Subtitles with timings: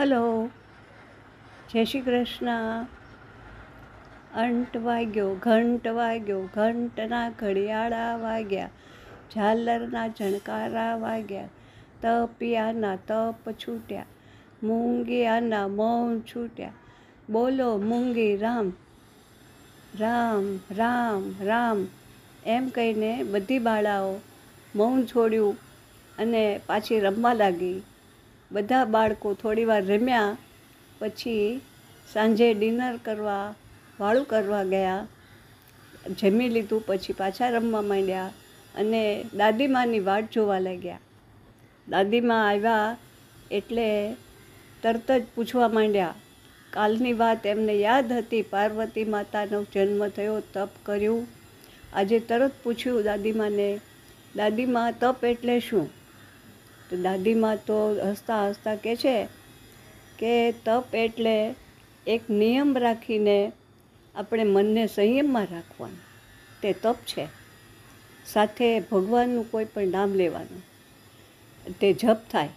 [0.00, 0.48] Hello.
[1.72, 2.82] જય શ્રી કૃષ્ણ.
[4.34, 8.68] અંટ વાગ્યો, ઘંટ વાગ્યો, ઘંટના ઘડિયાળા વાગ્યા,
[9.34, 11.48] ઝાલરના ઝણકારા વાગ્યા,
[12.02, 14.04] તપિયાના તપ છૂટ્યા,
[14.62, 16.72] મૂંગિયાના મૌન છૂટ્યા.
[17.30, 18.72] બોલો, મૂંગી, રામ
[19.98, 21.86] રામ રામ રામ.
[22.46, 24.14] એમ કહીને બધી બાળાઓ
[24.76, 25.56] મૌન છોડ્યું
[26.18, 27.82] અને પાછી રમવા લાગી.
[28.52, 30.36] બધા બાળકો થોડીવાર રમ્યા,
[30.98, 31.60] પછી
[32.12, 33.54] સાંજે ડિનર કરવા,
[34.00, 35.06] વાળું કરવા ગયા,
[36.20, 38.30] જમી લીધું, પછી પાછા રમવા માંડ્યા
[38.74, 39.02] અને
[39.34, 41.00] દાદીમાની વાટ જોવા લાગ્યા.
[41.88, 42.96] દાદીમા આવ્યા
[43.50, 43.86] એટલે
[44.82, 46.14] તરત જ પૂછવા માંડ્યા,
[46.70, 48.42] કાલની વાત એમને યાદ હતી?
[48.42, 51.22] પાર્વતી માતાનો જન્મ થયો, તપ કર્યું?
[51.94, 53.70] આજે તરત પૂછ્યું દાદીમાને
[54.36, 55.88] દાદીમા તપ એટલે શું?
[56.90, 59.24] તો દાદીમાં તો હસતા હસતા કહે છે
[60.18, 61.54] કે તપ એટલે
[62.06, 63.52] એક નિયમ રાખીને
[64.14, 65.98] આપણે મનને સંયમમાં રાખવાનું.
[66.62, 67.28] તે તપ છે.
[68.26, 70.62] સાથે ભગવાનનું કોઈ પણ નામ લેવાનું.
[71.80, 72.48] તે જપ થાય.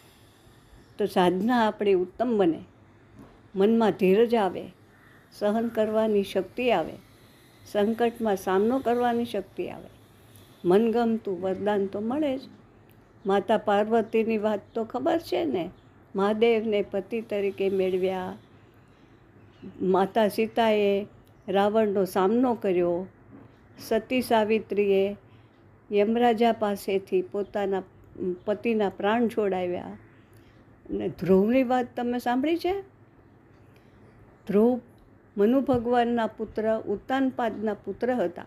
[0.97, 2.59] તો સાધના આપણી ઉત્તમ બને.
[3.55, 4.63] મનમાં ધીરજ આવે.
[5.33, 6.93] સહન કરવાની શક્તિ આવે.
[7.71, 9.89] સંકટમાં સામનો કરવાની શક્તિ આવે.
[10.65, 12.41] મનગમતું વરદાન તો મળે જ.
[13.25, 15.69] માતા પાર્વતીની વાત તો ખબર છે ને?
[16.15, 18.37] મહાદેવને પતિ તરીકે મેળવ્યા.
[19.81, 21.07] માતા સીતાએ
[21.47, 23.07] રાવણનો સામનો કર્યો.
[23.79, 25.15] સતી સાવિત્રીએ
[25.91, 27.83] યમરાજા પાસેથી પોતાના
[28.45, 29.85] પતિના પ્રાણ છોડાવ્યા.
[30.89, 32.81] અને ધ્રુવની વાત તમે સાંભળી છે?
[34.47, 34.79] ધ્રુવ
[35.37, 38.45] મનુ ભગવાનના પુત્ર, ઉત્તાનપાદના પુત્ર હતા.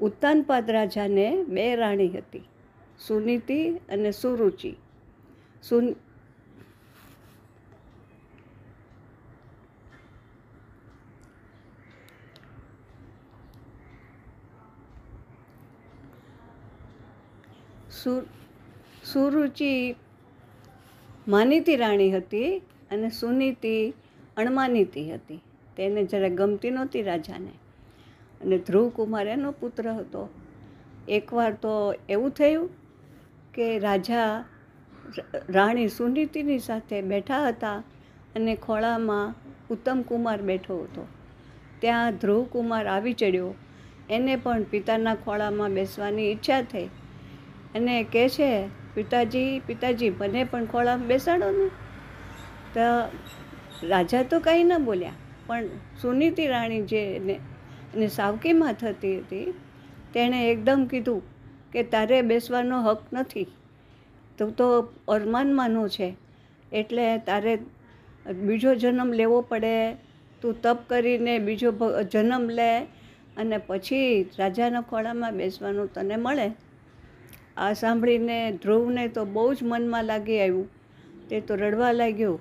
[0.00, 2.42] ઉત્તાનપાદ રાજાને બે રાણી હતી.
[3.06, 4.76] સુનીતિ અને સુરુચિ.
[5.62, 5.92] સુન
[17.90, 18.22] સુર,
[19.04, 19.94] સુરુચિ
[21.28, 22.58] માનીતી રાણી હતી
[22.90, 23.94] અને સુનીતિ
[24.36, 25.40] અણમાનીતી હતી.
[25.76, 27.50] તેને જરા ગમતી નહોતી રાજાને.
[28.40, 30.28] અને ધ્રુવકુમાર એનો પુત્ર હતો.
[31.08, 32.79] એકવાર તો એવું થયું
[33.54, 34.44] કે રાજા
[35.48, 37.82] રાણી સુનીતિની સાથે બેઠા હતા
[38.36, 39.34] અને ખોળામાં
[39.70, 41.06] ઉત્તમ કુમાર બેઠો હતો.
[41.80, 43.54] ત્યાં ધ્રુવ કુમાર આવી ચડ્યો.
[44.10, 46.84] એને પણ પિતાના ખોળામાં બેસવાની ઈચ્છા થઈ.
[47.74, 51.68] અને કહે છે, પિતાજી પિતાજી, મને પણ ખોળામાં બેસાડો ને.
[52.74, 53.08] તો,
[53.88, 55.12] રાજા તો કંઈ ન બોલ્યા,
[55.46, 55.66] પણ
[56.02, 59.54] સુનીતિ રાણી જે એને સાવકીમાં થતી હતી,
[60.14, 61.22] તેણે એકદમ કીધું
[61.72, 63.46] કે તારે બેસવાનો હક નથી.
[64.38, 64.66] તું તો
[65.08, 66.16] અરમાનમાંનો છે.
[66.72, 67.58] એટલે તારે
[68.32, 69.94] બીજો જન્મ લેવો પડે.
[70.42, 71.70] તું તપ કરીને બીજો
[72.12, 72.70] જન્મ લે
[73.36, 76.52] અને પછી રાજાના ખોળામાં બેસવાનું તને મળે.
[77.56, 80.68] આ સાંભળીને ધ્રુવને તો બહુ જ મનમાં લાગી આવ્યું.
[81.28, 82.38] તે તો રડવા લાગ્યો.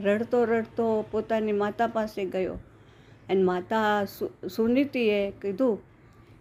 [0.00, 2.54] રડતો રડતો પોતાની માતા પાસે ગયો.
[3.28, 4.04] અને માતા
[4.56, 5.78] સુનીતિએ કીધું,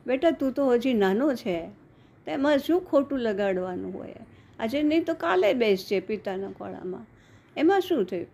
[0.07, 1.86] બેટા તું તો હજી નાનો છે.
[2.27, 4.15] તેમાં શું ખોટું લગાડવાનું હોય?
[4.59, 7.05] આજે નહીં તો કાલે બેસજે પિતાના ખોળામાં.
[7.57, 8.27] એમાં શું થયું?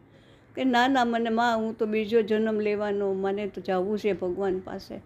[0.56, 4.60] કે ના ના, મને માં, હું તો બીજો જન્મ લેવાનો, મને તો જવું છે ભગવાન
[4.60, 5.02] પાસે.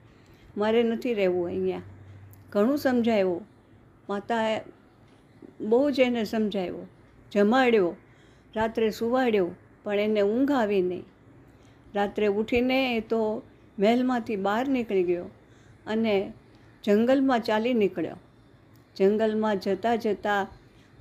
[0.57, 1.81] મારે નથી રહેવું અહીંયા.
[2.49, 3.41] ઘણું સમજાવ્યો
[4.09, 4.61] માતાએ
[5.61, 6.87] બહુ જ એને સમજાવ્યો
[7.31, 7.95] જમાડ્યો.
[8.55, 9.49] રાત્રે સુવાડ્યો,
[9.83, 11.03] પણ એને ઊંઘ આવી નહીં.
[11.95, 13.43] રાત્રે ઉઠીને એ તો
[13.79, 15.25] મહેલમાંથી બહાર નીકળી ગયો
[15.87, 16.33] અને
[16.83, 18.15] જંગલમાં ચાલી નીકળ્યો.
[18.97, 20.47] જંગલમાં જતાં જતાં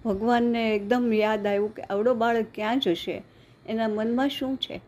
[0.05, 3.23] ભગવાનને એકદમ યાદ આવ્યું કે આવડો બાળક ક્યાં જશે?
[3.67, 4.81] એના મનમાં શું છે?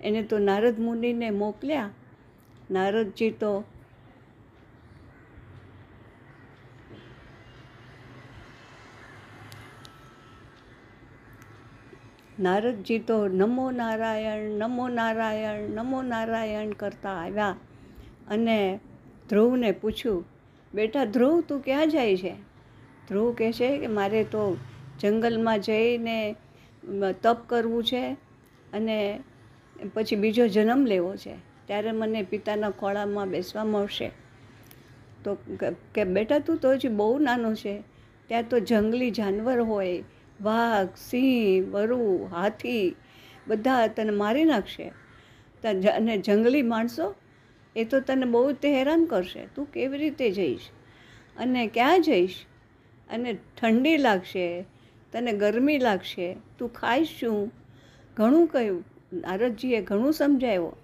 [0.00, 1.90] એને તો નારદ મુનિને મોકલ્યા.
[2.70, 3.64] નારદજી તો
[12.40, 17.56] નારદજી તો નમો નારાયણ નમો નારાયણ નમો નારાયણ કરતા આવ્યા
[18.28, 18.80] અને
[19.28, 20.35] ધ્રુવને પૂછ્યું
[20.76, 22.34] બેટા, ધ્રુવ તું ક્યાં જાય છે?
[23.08, 24.56] ધ્રુવ કહે છે કે મારે તો
[25.00, 26.36] જંગલમાં જઈને
[27.22, 28.12] તપ કરવું છે
[28.72, 29.20] અને
[29.94, 31.34] પછી બીજો જન્મ લેવો છે.
[31.66, 34.10] ત્યારે મને પિતાના ખોળામાં બેસવા મળશે.
[35.24, 35.38] તો
[35.94, 37.82] કે બેટા, તું તો હજી બહુ નાનો છે.
[38.28, 40.04] ત્યાં તો જંગલી જાનવર હોય,
[40.42, 42.96] વાઘ, સિંહ, વરુ, હાથી,
[43.48, 44.92] બધા તને મારી નાખશે.
[45.88, 47.14] અને જંગલી માણસો
[47.76, 49.46] એ તો તને બહુ તે હેરાન કરશે.
[49.54, 50.60] તું કેવી રીતે જઈશ?
[51.36, 52.34] અને ક્યાં જઈશ?
[53.10, 54.62] અને ઠંડી લાગશે,
[55.12, 57.52] તને ગરમી લાગશે, તું ખાઈશ શું?
[58.16, 58.84] ઘણું કહ્યું.
[59.12, 60.76] નારદજીએ ઘણું સમજાવ્યો.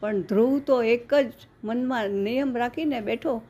[0.00, 1.32] પણ ધ્રુવ તો એક જ
[1.64, 3.42] મનમાં નિયમ રાખીને બેઠો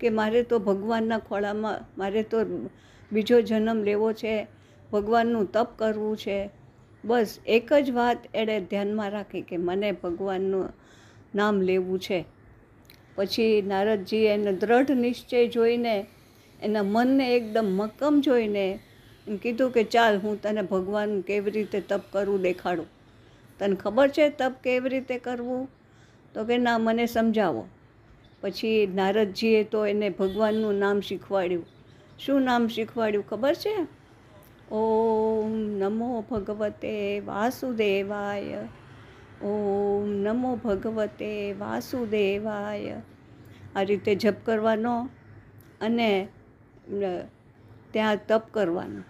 [0.00, 2.38] કે મારે તો ભગવાનના ખોળામાં, મારે તો
[3.12, 4.46] બીજો જન્મ લેવો છે,
[4.92, 6.50] ભગવાનનું તપ કરવું છે.
[7.04, 10.72] બસ એક જ વાત એણે ધ્યાનમાં રાખી કે મને ભગવાનનું
[11.34, 12.24] નામ લેવું છે.
[13.14, 16.06] પછી નારદજી એને દ્રઢ નિશ્ચય જોઈને
[16.62, 18.78] એના મનને એકદમ મક્કમ જોઈને
[19.28, 22.86] એમ કીધું કે ચાલ હું તને ભગવાન કેવી રીતે તપ કરવું દેખાડું.
[23.58, 25.68] તને ખબર છે તપ કેવી રીતે કરવું?
[26.34, 27.68] તો કે ના, મને સમજાવો.
[28.40, 31.66] પછી નારદજીએ તો એને ભગવાનનું નામ શીખવાડ્યું.
[32.18, 33.86] શું નામ શીખવાડ્યું ખબર છે?
[34.74, 38.68] ઓમ નમો ભગવતે વાસુદેવાય.
[39.42, 42.96] ઓમ નમો ભગવતે વાસુદેવાય.
[43.76, 44.94] આ રીતે જપ કરવાનો
[45.80, 46.28] અને
[47.90, 49.04] ત્યાં તપ કરવાનું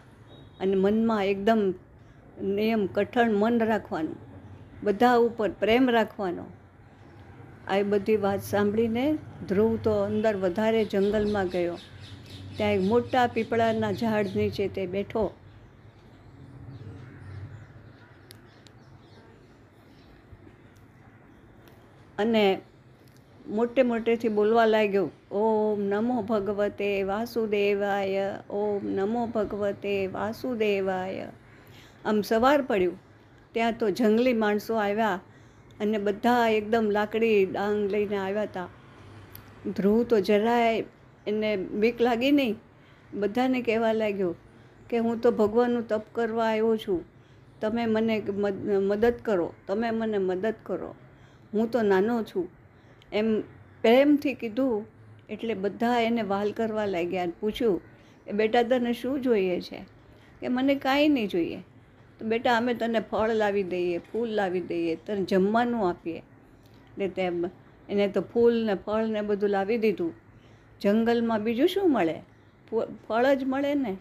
[0.61, 1.61] અને મનમાં એકદમ
[2.43, 4.17] નિયમ, કઠણ મન રાખવાનું.
[4.83, 6.45] બધા ઉપર પ્રેમ રાખવાનો.
[7.69, 11.77] આ બધી વાત સાંભળીને ધ્રુવ તો અંદર વધારે જંગલમાં ગયો.
[12.57, 15.25] ત્યાં એક મોટા પીપળાના ઝાડ નીચે તે બેઠો.
[22.19, 22.61] અને
[23.49, 31.29] મોટે મોટેથી બોલવા લાગ્યો, ઓમ નમો ભગવતે વાસુદેવાય, ઓમ નમો ભગવતે વાસુદેવાય.
[32.05, 32.99] આમ સવાર પડ્યું.
[33.53, 35.21] ત્યાં તો જંગલી માણસો આવ્યા
[35.81, 38.69] અને બધા એકદમ લાકડી ડાંગ લઈને આવ્યા હતા
[39.77, 40.85] ધ્રુવ તો જરાય
[41.27, 42.55] એને બીક લાગી નહીં.
[43.15, 44.35] બધાને કહેવા લાગ્યો
[44.91, 47.05] કે, હું તો ભગવાનનું તપ કરવા આવ્યો છું.
[47.61, 48.23] તમે મને
[48.91, 49.53] મદદ કરો.
[49.67, 50.95] તમે મને મદદ કરો.
[51.55, 52.49] હું તો નાનો છું.
[53.13, 53.41] એમ
[53.83, 54.87] પ્રેમથી કીધું,
[55.29, 57.81] એટલે બધા એને વાલ કરવા લાગ્યા પૂછ્યું
[58.27, 59.85] કે બેટા તને શું જોઈએ છે?
[60.41, 61.57] કે, મને કાંઈ નહીં જોઈએ.
[62.19, 66.19] તો બેટા, અમે તને ફળ લાવી દઈએ, ફૂલ લાવી દઈએ, તને જમવાનું આપીએ.
[66.19, 67.45] એટલે તેમ
[67.89, 70.15] એને તો ફૂલ ને ફળ ને બધું લાવી દીધું.
[70.81, 72.21] જંગલમાં બીજું શું મળે?
[73.09, 73.97] ફળ જ મળે ને?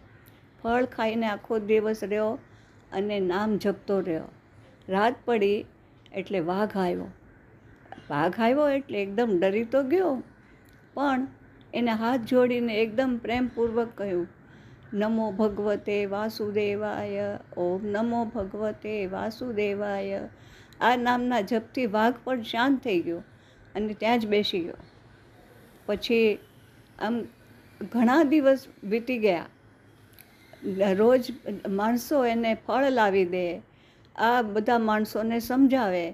[0.63, 2.39] ફળ ખાઈને આખો દિવસ રહ્યો
[2.91, 4.23] અને નામ જપતો રહ્યો.
[4.89, 5.65] રાત પડી
[6.13, 7.05] એટલે વાઘ આવ્યો.
[8.09, 10.15] વાઘ આવ્યો એટલે એકદમ ડરી તો ગયો,
[10.95, 11.27] પણ
[11.73, 14.27] એને હાથ જોડીને એકદમ પ્રેમપૂર્વક કહ્યું,
[14.94, 20.21] નમો ભગવતે વાસુદેવાય, ઓમ નમો ભગવતે વાસુદેવાય.
[20.81, 23.21] આ નામના જપથી વાઘ પણ શાંત થઈ ગયો
[23.75, 24.81] અને ત્યાં જ બેસી ગયો.
[25.88, 26.27] પછી
[26.99, 27.15] આમ
[27.91, 29.47] ઘણા દિવસ વીતી ગયા.
[30.95, 31.23] રોજ
[31.71, 33.44] માણસો એને ફળ લાવી દે,
[34.15, 36.05] આ બધા માણસોને સમજાવે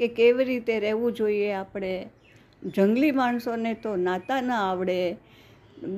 [0.00, 2.08] કે કેવી રીતે રહેવું જોઈએ આપણે?
[2.62, 5.16] જંગલી માણસોને તો નાતા ન આવડે,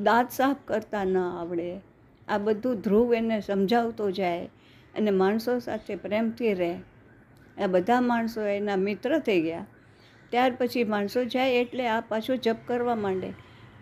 [0.03, 1.81] દાંત સાફ કરતા ન આવડે.
[2.29, 4.47] આ બધું ધ્રુવ એને સમજાવતો જાય
[4.95, 6.75] અને માણસો સાથે પ્રેમથી રહે.
[7.63, 9.67] આ બધા માણસો એના મિત્ર થઈ ગયા.
[10.31, 13.33] ત્યાર પછી માણસો જાય એટલે આ પાછો જપ કરવા માંડે.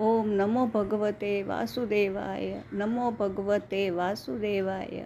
[0.00, 5.05] ઓમ નમો ભગવતે વાસુદેવાય, નમો ભગવતે વાસુદેવાય.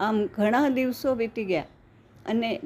[0.00, 1.64] આમ ઘણા દિવસો વીતી ગયા
[2.26, 2.60] અને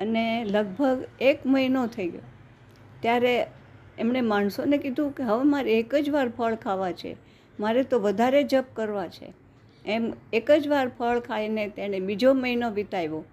[0.00, 2.20] અને લગભગ એક મહિનો થઈ ગયો.
[3.00, 3.46] ત્યારે
[3.98, 7.16] એમણે માણસોને કીધું કે હવે મારે એક જ વાર ફળ ખાવા છે.
[7.60, 9.32] મારે તો વધારે જપ કરવા છે.
[9.86, 13.24] એમ એક જ વાર ફળ ખાઈને તેણે બીજો મહિનો વિતાવ્યો.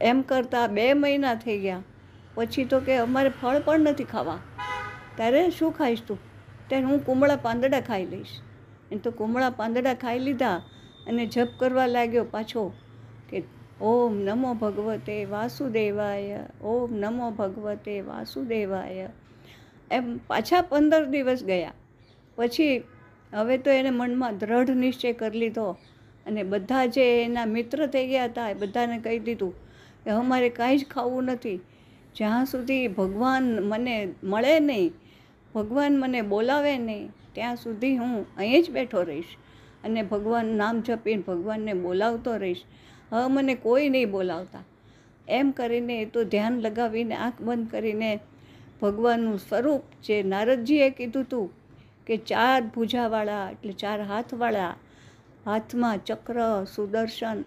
[0.00, 1.82] એમ કરતાં બે મહિના થઈ ગયા.
[2.34, 4.38] પછી તો કે અમારે ફળ પણ નથી ખાવા.
[5.16, 6.18] ત્યારે શું ખાઈશ તું?
[6.68, 8.26] ત્યારે હું કુમળા પાંદડા ખાઈ લઈશ.
[8.92, 10.62] એમ તો કુમળા પાંદડા ખાઈ લીધા
[11.06, 12.72] અને જપ કરવા લાગ્યો પાછો.
[13.80, 19.08] ઓમ નમો ભગવતે વાસુદેવાય, ઓમ નમો ભગવતે વાસુદેવાય.
[19.90, 21.72] એમ પાછા પંદર દિવસ ગયા.
[22.36, 22.82] પછી
[23.32, 25.70] હવે તો એને મનમાં દ્રઢ નિશ્ચય કરી લીધો.
[26.26, 29.54] અને બધા જે એના મિત્ર થઈ ગયા હતા એ બધાને કહી દીધું
[30.04, 31.60] કે અમારે કાંઈ જ ખાવું નથી.
[32.16, 34.92] જ્યાં સુધી ભગવાન મને મળે નહીં,
[35.54, 39.24] ભગવાન મને બોલાવે નહીં, ત્યાં સુધી હું અહીં જ બેઠો રહીશ.
[39.84, 42.62] અને ભગવાન નામ જપીને ભગવાનને બોલાવતો રહીશ.
[43.14, 44.64] હવે મને કોઈ નહીં બોલાવતા.
[45.28, 48.20] એમ કરીને એ તો ધ્યાન લગાવીને આંખ બંધ કરીને
[48.82, 51.50] ભગવાનનું સ્વરૂપ જે નારદજીએ કીધું હતું
[52.06, 54.72] કે ચાર ભૂજાવાળા એટલે ચાર હાથવાળા
[55.46, 56.38] હાથમાં ચક્ર,
[56.74, 57.44] સુદર્શન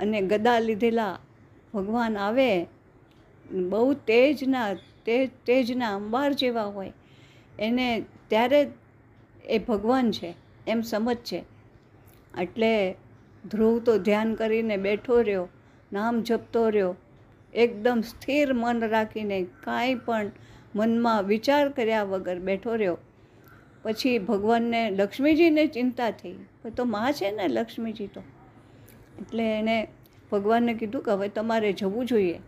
[0.00, 1.18] અને ગદા લીધેલા
[1.74, 2.66] ભગવાન આવે,
[3.70, 4.74] બહુ તેજના
[5.06, 6.92] તેજ તેજના અંબાર જેવા હોય.
[7.58, 8.60] એને ત્યારે
[9.44, 10.34] એ ભગવાન છે,
[10.66, 11.40] એમ સમજ છે.
[12.40, 12.96] એટલે
[13.48, 15.48] ધ્રુવ તો ધ્યાન કરીને બેઠો રહ્યો,
[15.92, 16.96] નામ જપતો રહ્યો.
[17.54, 20.30] એકદમ સ્થિર મન રાખીને કાંઈ પણ
[20.74, 22.98] મનમાં વિચાર કર્યા વગર બેઠો રહ્યો.
[23.82, 26.34] પછી ભગવાનને લક્ષ્મીજીને ચિંતા થઈ
[26.76, 28.22] તો માં છે ને લક્ષ્મીજી તો?
[29.20, 29.88] એટલે એણે
[30.32, 32.38] ભગવાનને કીધું કે, હવે તમારે જવું જોઈએ.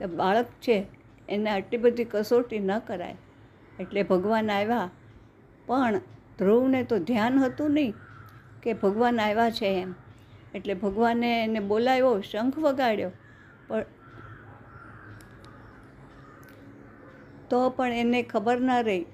[0.00, 0.86] તો બાળક છે,
[1.28, 3.16] એને આટલી બધી કસોટી ન કરાય.
[3.80, 4.90] એટલે ભગવાન આવ્યા.
[5.66, 6.00] પણ
[6.38, 7.94] ધ્રુવને તો ધ્યાન હતું નહીં
[8.62, 9.94] કે ભગવાન આવ્યા છે એમ.
[10.54, 13.10] એટલે ભગવાને એને બોલાવ્યો, શંખ વગાડ્યો.
[13.68, 13.84] પણ
[17.50, 19.06] તો પણ એને ખબર ના રહી.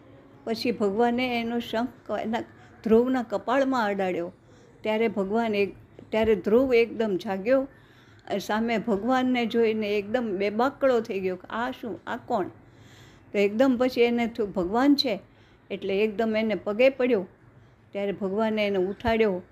[0.44, 1.88] પછી ભગવાને એનો શંખ
[2.20, 2.40] એના
[2.84, 4.32] ધ્રુવના કપાળમાં અડાડ્યો.
[4.80, 5.74] ત્યારે ભગવાન એક,
[6.10, 7.68] ત્યારે ધ્રુવ એકદમ જાગ્યો
[8.40, 12.48] સામે ભગવાનને જોઈને એકદમ બેબાકળો થઈ ગયો કે આ શું, આ કોણ?
[13.32, 15.20] તો એકદમ પછી એને થયું, ભગવાન છે.
[15.70, 17.26] એટલે એકદમ એને પગે પડ્યો.
[17.92, 19.42] ત્યારે ભગવાને એને ઉઠાડ્યો.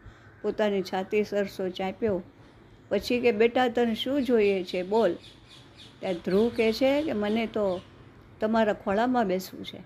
[0.44, 2.22] પોતાની છાતી સરસો ચાંપ્યો.
[2.88, 4.82] પછી કે, બેટા, તને શું જોઈએ છે?
[4.82, 5.14] બોલ.
[6.00, 7.80] ત્યાં ધ્રુવ કહે છે કે, મને તો
[8.40, 9.80] તમારા ખોળામાં બેસવું છે.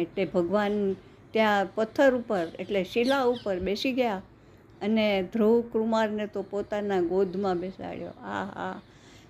[0.00, 0.92] એટલે ભગવાન
[1.32, 4.22] ત્યાં પથ્થર ઉપર, એટલે શિલા ઉપર બેસી ગયા
[4.82, 8.08] અને ધ્રુવ કુમારને તો પોતાના ગોદમાં બેસાડ્યો.
[8.08, 8.82] આ હા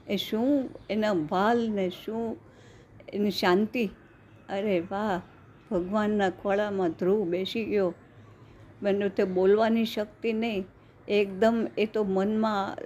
[0.08, 0.70] એ શું?
[0.90, 2.36] એના ભાલ ને શું?
[3.12, 3.86] એની શાંતિ?
[4.48, 5.20] અરે વાહ,
[5.70, 7.94] ભગવાનના ખોળામાં ધ્રુવ બેસી ગયો.
[8.82, 10.64] મને તે બોલવાની શક્તિ નહીં.
[11.08, 12.76] એકદમ એ તો મનમાં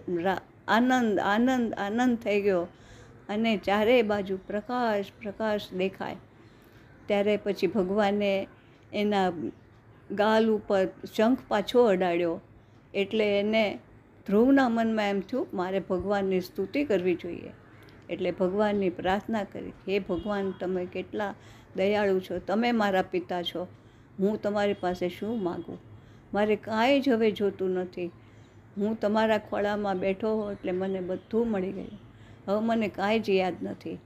[0.69, 2.63] આનંદ આનંદ આનંદ થઈ ગયો.
[3.29, 6.17] અને ચારેય બાજુ પ્રકાશ પ્રકાશ દેખાય.
[7.07, 8.47] ત્યારે પછી ભગવાને
[8.93, 9.33] એના
[10.11, 12.41] ગાલ ઉપર શંખ પાછો અડાડ્યો.
[12.95, 13.79] એટલે એને
[14.27, 17.53] ધ્રુવના મનમાં એમ થયું, મારે ભગવાનની સ્તુતિ કરવી જોઈએ.
[18.11, 21.35] એટલે ભગવાનની પ્રાર્થના કરી, હે ભગવાન, તમે કેટલા
[21.77, 22.39] દયાળુ છો.
[22.39, 23.67] તમે મારા પિતા છો.
[24.21, 25.79] હું તમારી પાસે શું માગું?
[26.35, 28.11] મારે કાંઈ જ હવે જોતું નથી.
[28.77, 31.99] હું તમારા ખોળામાં બેઠો એટલે મને બધું મળી ગયું.
[32.49, 33.99] હવે મને કાંઈ જ યાદ નથી.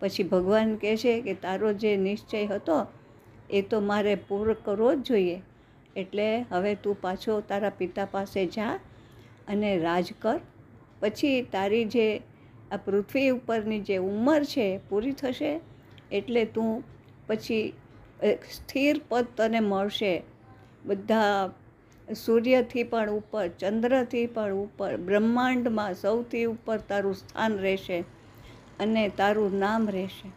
[0.00, 2.86] પછી ભગવાન કહે છે કે તારો જે નિશ્ચય હતો,
[3.50, 5.42] એ તો મારે પૂરો કરવો જ જોઈએ.
[5.96, 8.78] એટલે હવે તું પાછો તારા પિતા પાસે જા
[9.48, 10.40] અને રાજ કર.
[11.00, 12.22] પછી તારી જે
[12.72, 15.60] આ પૃથ્વી ઉપરની જે ઉંમર છે પૂરી થશે.
[16.12, 16.84] એટલે તું
[17.26, 17.72] પછી
[18.52, 20.22] સ્થિર પદ તને મળશે.
[20.86, 21.50] બધા
[22.14, 28.00] સૂર્યથી પણ ઉપર, ચંદ્રથી પણ ઉપર, બ્રહ્માંડમાં સૌથી ઉપર તારું સ્થાન રહેશે
[28.80, 30.30] અને તારું નામ રહેશે.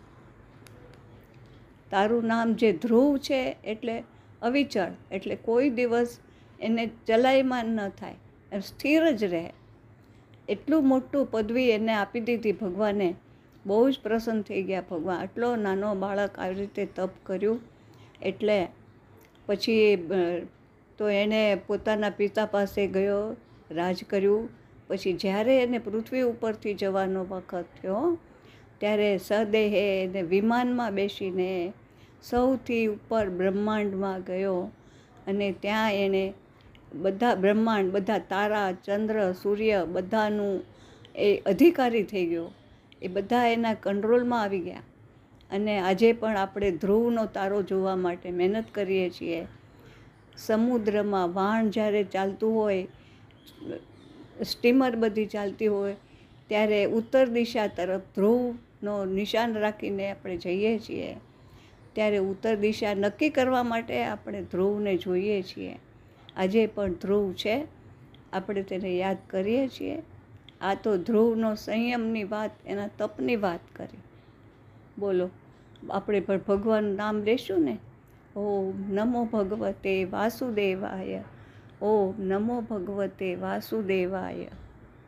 [1.92, 4.04] તારું નામ જે ધ્રુવ છે એટલે
[4.42, 6.20] અવિચળ, એટલે કોઈ દિવસ
[6.62, 9.54] એને ચલાયમાન ન થાય સ્થિર જ રહે.
[10.50, 13.16] એટલું મોટું પદવી એને આપી દીધી ભગવાને.
[13.66, 15.20] બહુ જ પ્રસન્ન થઈ ગયા ભગવાન.
[15.20, 17.73] આટલો નાનો બાળક આવી રીતે તપ કર્યું.
[18.24, 18.58] એટલે
[19.46, 19.98] પછી
[20.98, 23.36] તો એણે પોતાના પિતા પાસે ગયો,
[23.72, 24.50] રાજ કર્યું.
[24.88, 28.18] પછી જ્યારે એને પૃથ્વી ઉપરથી જવાનો વખત થયો,
[28.80, 31.74] ત્યારે સદેહે એને વિમાનમાં બેસીને
[32.24, 34.72] સૌથી ઉપર બ્રહ્માંડમાં ગયો
[35.28, 36.24] અને ત્યાં એણે
[36.94, 40.64] બધા બ્રહ્માંડ, બધા તારા, ચંદ્ર, સૂર્ય બધાનું
[41.16, 42.48] એ અધિકારી થઈ ગયો.
[43.02, 44.84] એ બધા એના કંટ્રોલમાં આવી ગયા.
[45.54, 49.48] અને આજે પણ આપણે ધ્રુવનો તારો જોવા માટે મહેનત કરીએ છીએ.
[50.38, 52.88] સમુદ્રમાં વાણ જ્યારે ચાલતું હોય,
[54.44, 55.96] સ્ટીમર બધી ચાલતી હોય,
[56.48, 61.16] ત્યારે ઉત્તર દિશા તરફ ધ્રુવનો નિશાન રાખીને આપણે જઈએ છીએ.
[61.94, 65.80] ત્યારે ઉત્તર દિશા નક્કી કરવા માટે આપણે ધ્રુવને જોઈએ છીએ.
[66.38, 67.66] આજે પણ ધ્રુવ છે.
[68.34, 70.02] આપણે તેને યાદ કરીએ છીએ.
[70.62, 73.98] આ તો ધ્રુવનો સંયમની વાત, એના તપની વાત કરી.
[75.00, 75.30] બોલો.
[75.92, 77.78] આપણે પણ ભગવાન નામ લેશું ને?
[78.36, 81.24] ઓમ નમો ભગવતે વાસુદેવાય.
[81.82, 84.48] ઓમ નમો ભગવતે વાસુદેવાય.